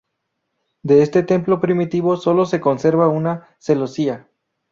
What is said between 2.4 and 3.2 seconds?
se conserva